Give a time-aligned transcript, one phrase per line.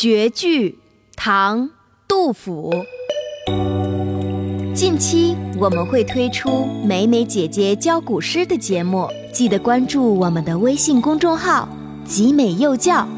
[0.00, 0.78] 绝句，
[1.16, 1.62] 唐·
[2.06, 2.72] 杜甫。
[4.72, 11.68] 近期我们会推出美美姐姐教古诗的节目，记得关注我们的微信公众号
[12.06, 13.08] “集美幼教”。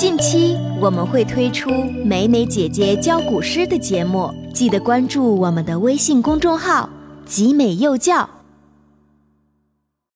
[0.00, 1.70] 近期我们会推出
[2.06, 6.88] 美美姐姐教古诗的节目，记得关注我们的微信公众号
[7.28, 8.26] “集美幼教”。